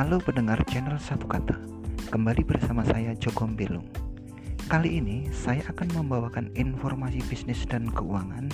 Halo 0.00 0.16
pendengar 0.16 0.64
channel 0.64 0.96
Satu 0.96 1.28
Kata 1.28 1.60
Kembali 2.08 2.40
bersama 2.40 2.80
saya 2.88 3.12
Joko 3.20 3.44
Belung 3.44 3.84
Kali 4.64 4.96
ini 4.96 5.28
saya 5.28 5.60
akan 5.68 5.92
membawakan 5.92 6.48
informasi 6.56 7.20
bisnis 7.28 7.68
dan 7.68 7.84
keuangan 7.92 8.48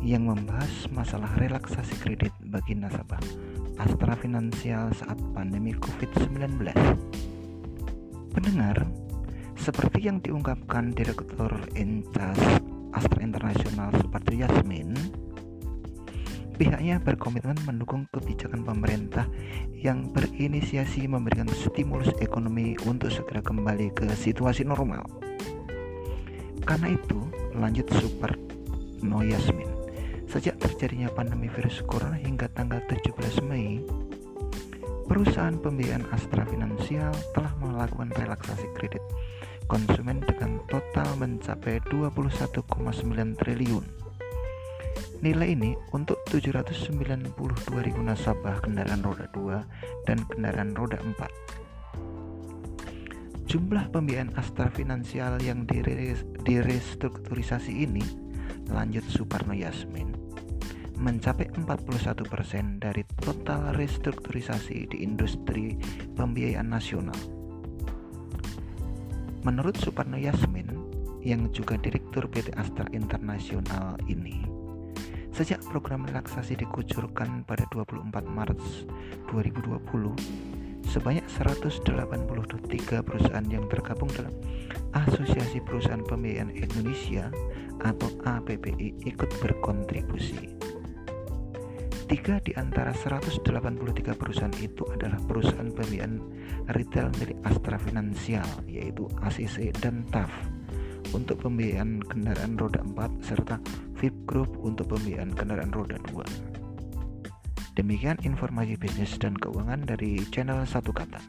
Yang 0.00 0.32
membahas 0.32 0.72
masalah 0.88 1.28
relaksasi 1.36 2.00
kredit 2.00 2.32
bagi 2.48 2.80
nasabah 2.80 3.20
Astra 3.76 4.16
Finansial 4.16 4.88
saat 4.96 5.20
pandemi 5.36 5.76
COVID-19 5.76 6.72
Pendengar, 8.32 8.80
seperti 9.60 10.08
yang 10.08 10.24
diungkapkan 10.24 10.96
Direktur 10.96 11.60
Incas 11.76 12.40
Astra 12.96 13.20
Internasional 13.20 13.92
seperti 14.00 14.40
Yasmin 14.40 14.96
Pihaknya 16.60 17.00
berkomitmen 17.00 17.56
mendukung 17.64 18.04
kebijakan 18.12 18.68
pemerintah 18.68 19.24
yang 19.72 20.12
berinisiasi 20.12 21.08
memberikan 21.08 21.48
stimulus 21.48 22.12
ekonomi 22.20 22.76
untuk 22.84 23.08
segera 23.08 23.40
kembali 23.40 23.96
ke 23.96 24.04
situasi 24.12 24.68
normal. 24.68 25.08
Karena 26.68 26.92
itu, 26.92 27.16
lanjut 27.56 27.88
Super 27.96 28.36
No 29.00 29.24
Yasmin. 29.24 29.72
Sejak 30.28 30.60
terjadinya 30.60 31.08
pandemi 31.08 31.48
virus 31.48 31.80
corona 31.88 32.20
hingga 32.20 32.52
tanggal 32.52 32.84
17 32.92 33.40
Mei, 33.40 33.80
perusahaan 35.08 35.56
pembiayaan 35.56 36.12
Astra 36.12 36.44
Finansial 36.44 37.08
telah 37.32 37.56
melakukan 37.56 38.12
relaksasi 38.12 38.68
kredit 38.76 39.00
konsumen 39.64 40.20
dengan 40.28 40.60
total 40.68 41.08
mencapai 41.16 41.80
21,9 41.88 42.68
triliun 43.40 43.99
Nilai 45.20 45.52
ini 45.52 45.76
untuk 45.92 46.16
792.000 46.32 47.36
nasabah 48.00 48.64
kendaraan 48.64 49.04
roda 49.04 49.28
2 49.36 50.08
dan 50.08 50.24
kendaraan 50.24 50.72
roda 50.72 50.96
4. 50.96 53.44
Jumlah 53.44 53.92
pembiayaan 53.92 54.32
Astra 54.40 54.72
Finansial 54.72 55.36
yang 55.44 55.68
direstrukturisasi 56.40 57.84
ini, 57.84 58.00
lanjut 58.72 59.04
Suparno 59.12 59.52
Yasmin, 59.52 60.16
mencapai 60.96 61.52
41% 61.52 62.80
dari 62.80 63.04
total 63.20 63.76
restrukturisasi 63.76 64.88
di 64.88 65.04
industri 65.04 65.76
pembiayaan 66.16 66.72
nasional. 66.72 67.20
Menurut 69.44 69.76
Suparno 69.76 70.16
Yasmin, 70.16 70.72
yang 71.20 71.52
juga 71.52 71.76
Direktur 71.76 72.24
PT 72.32 72.56
Astra 72.56 72.88
Internasional 72.96 74.00
ini, 74.08 74.49
Sejak 75.40 75.64
program 75.72 76.04
relaksasi 76.04 76.52
dikucurkan 76.52 77.48
pada 77.48 77.64
24 77.72 78.12
Maret 78.28 78.60
2020, 79.32 79.72
sebanyak 80.84 81.24
183 81.32 81.80
perusahaan 83.00 83.48
yang 83.48 83.64
tergabung 83.72 84.12
dalam 84.12 84.36
Asosiasi 84.92 85.64
Perusahaan 85.64 86.04
Pembiayaan 86.04 86.52
Indonesia 86.52 87.32
atau 87.80 88.12
APPI 88.20 89.00
ikut 89.08 89.32
berkontribusi. 89.40 90.60
Tiga 92.04 92.36
di 92.44 92.52
antara 92.60 92.92
183 92.92 93.40
perusahaan 94.20 94.52
itu 94.60 94.84
adalah 94.92 95.24
perusahaan 95.24 95.72
pembiayaan 95.72 96.20
retail 96.76 97.08
milik 97.16 97.40
Astra 97.48 97.80
Finansial, 97.80 98.44
yaitu 98.68 99.08
ACC 99.24 99.72
dan 99.80 100.04
TAF 100.12 100.28
untuk 101.16 101.48
pembiayaan 101.48 102.04
kendaraan 102.04 102.60
roda 102.60 102.84
4 102.84 103.24
serta 103.24 103.56
VIP 104.00 104.16
Group 104.24 104.56
untuk 104.64 104.96
pembiayaan 104.96 105.36
kendaraan 105.36 105.76
roda 105.76 106.00
2. 106.08 107.76
Demikian 107.76 108.16
informasi 108.24 108.80
bisnis 108.80 109.20
dan 109.20 109.36
keuangan 109.36 109.84
dari 109.84 110.24
channel 110.32 110.64
Satu 110.64 110.88
Kata. 110.88 111.20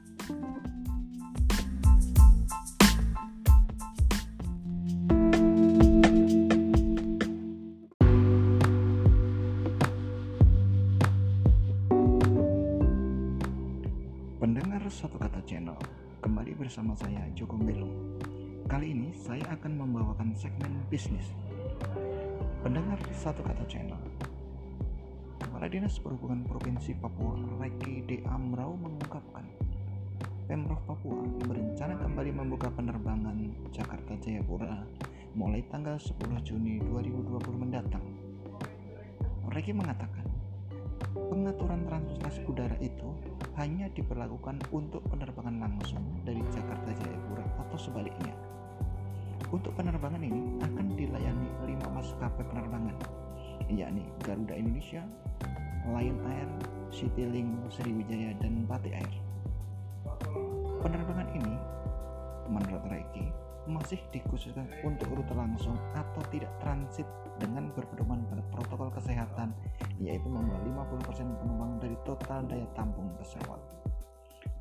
Pendengar 14.39 14.79
Satu 14.87 15.19
Kata 15.19 15.43
Channel, 15.43 15.75
kembali 16.23 16.55
bersama 16.55 16.95
saya 16.95 17.27
Joko 17.35 17.59
Belung. 17.59 18.15
Kali 18.71 18.95
ini 18.95 19.11
saya 19.11 19.43
akan 19.59 19.75
membawakan 19.75 20.31
segmen 20.39 20.71
bisnis. 20.87 21.35
Pendengar 22.61 23.01
satu 23.17 23.41
kata 23.41 23.65
channel. 23.65 23.97
Kepala 25.41 25.65
Dinas 25.65 25.97
Perhubungan 25.97 26.45
Provinsi 26.45 26.93
Papua, 26.93 27.33
Reki 27.57 28.05
D. 28.05 28.21
Amrau 28.29 28.77
mengungkapkan, 28.77 29.49
Pemprov 30.45 30.77
Papua 30.85 31.25
berencana 31.49 31.97
kembali 31.97 32.29
membuka 32.29 32.69
penerbangan 32.69 33.33
Jakarta 33.73 34.13
Jayapura 34.21 34.77
mulai 35.33 35.65
tanggal 35.73 35.97
10 35.97 36.21
Juni 36.45 36.77
2020 36.85 37.41
mendatang. 37.57 38.05
Reki 39.49 39.73
mengatakan, 39.73 40.29
pengaturan 41.17 41.89
transportasi 41.89 42.45
udara 42.45 42.77
itu 42.77 43.09
hanya 43.57 43.89
diperlakukan 43.89 44.61
untuk 44.69 45.01
penerbangan 45.09 45.65
langsung 45.65 46.05
dari 46.21 46.45
Jakarta 46.53 46.93
Jayapura 46.93 47.41
atau 47.57 47.77
sebaliknya 47.81 48.37
untuk 49.51 49.75
penerbangan 49.75 50.23
ini 50.23 50.63
akan 50.63 50.85
dilayani 50.95 51.20
maskapai 52.21 52.45
penerbangan, 52.53 52.97
yakni 53.73 54.05
Garuda 54.21 54.53
Indonesia, 54.53 55.01
Lion 55.89 56.21
Air, 56.29 56.45
Citylink, 56.93 57.49
Sriwijaya, 57.73 58.37
dan 58.37 58.69
Batik 58.69 58.93
Air. 58.93 59.09
Penerbangan 60.85 61.33
ini, 61.33 61.57
menurut 62.45 62.85
Reiki, 62.93 63.33
masih 63.65 63.97
dikhususkan 64.13 64.69
untuk 64.85 65.09
rute 65.17 65.33
langsung 65.33 65.73
atau 65.97 66.21
tidak 66.29 66.53
transit 66.61 67.09
dengan 67.41 67.73
berpedoman 67.73 68.21
pada 68.29 68.45
protokol 68.53 68.93
kesehatan 68.93 69.49
yaitu 69.97 70.29
membawa 70.29 70.61
50% 71.01 71.25
penumpang 71.41 71.81
dari 71.81 71.97
total 72.05 72.45
daya 72.45 72.69
tampung 72.77 73.09
pesawat. 73.17 73.57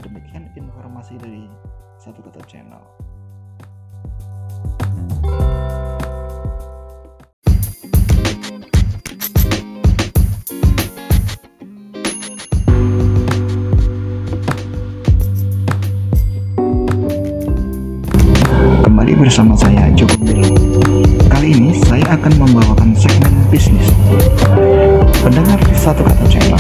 Demikian 0.01 0.49
informasi 0.57 1.21
dari 1.21 1.45
satu 2.01 2.25
kata 2.25 2.41
channel. 2.49 2.81
Bersama 19.31 19.55
saya 19.55 19.87
Joko 19.95 20.19
Belo. 20.27 20.43
Kali 21.31 21.55
ini 21.55 21.71
saya 21.87 22.03
akan 22.19 22.35
membawakan 22.35 22.91
segmen 22.99 23.31
bisnis. 23.47 23.87
Pendengar 25.23 25.55
satu 25.79 26.03
kata 26.03 26.27
channel. 26.27 26.59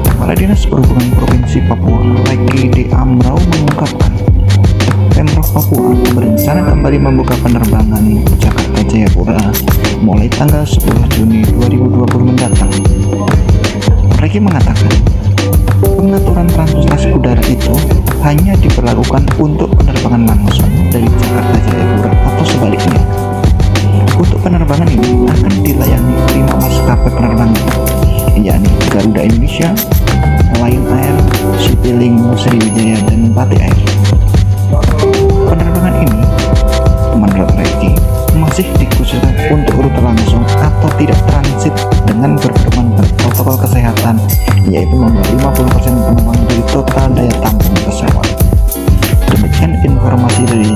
Kepala 0.00 0.32
Dinas 0.32 0.64
Perhubungan 0.64 1.12
Provinsi 1.12 1.60
Papua, 1.68 2.00
Leki 2.24 2.72
D. 2.72 2.88
Amrau 2.88 3.36
mengungkapkan 3.52 4.16
Pemprov 5.12 5.44
Papua 5.52 5.92
berencana 6.16 6.72
kembali 6.72 7.04
membuka 7.04 7.36
penerbangan 7.44 8.00
Jakarta 8.40 8.80
Jayapura 8.88 9.36
mulai 10.00 10.32
tanggal 10.32 10.64
10 10.64 11.20
Juni 11.20 11.44
2020 11.52 12.32
mendatang. 12.32 12.72
Mereka 14.16 14.40
mengatakan, 14.40 14.88
pengaturan 16.06 16.46
transportasi 16.54 17.18
udara 17.18 17.42
itu 17.50 17.74
hanya 18.22 18.54
diperlakukan 18.62 19.26
untuk 19.42 19.66
penerbangan 19.74 20.22
langsung 20.38 20.70
dari 20.94 21.02
Jakarta 21.02 21.58
Jayapura 21.66 22.12
atau 22.14 22.44
sebaliknya. 22.46 23.02
Untuk 24.14 24.38
penerbangan 24.38 24.86
ini 24.86 25.26
akan 25.26 25.52
dilayani 25.66 26.14
lima 26.30 26.54
maskapai 26.62 27.10
penerbangan, 27.10 27.58
yakni 28.38 28.70
Garuda 28.86 29.26
Indonesia, 29.26 29.74
Lion 30.62 30.86
Air, 30.94 31.16
Citylink, 31.58 32.22
Sriwijaya, 32.38 33.02
dan 33.10 33.34
Batik 33.34 33.66
Air. 33.66 33.78
Penerbangan 35.42 35.94
ini, 36.06 36.22
menurut 37.18 37.50
Reiki, 37.58 37.98
masih 38.38 38.70
dikhususkan 38.78 39.34
untuk 39.50 39.74
rute 39.82 39.98
langsung 39.98 40.46
atau 40.54 40.86
tidak 41.02 41.18
transit 41.26 41.74
dengan 42.06 42.38
berpedoman 42.38 42.94
protokol 43.36 43.68
kesehatan, 43.68 44.16
yaitu 44.72 44.96
membawa 44.96 45.52
50% 45.52 45.92
penumpang 45.92 46.40
dari 46.48 46.62
total 46.72 47.06
daya 47.12 47.34
tampung 47.44 47.76
pesawat. 47.84 48.28
Demikian 49.28 49.76
informasi 49.84 50.40
dari. 50.48 50.75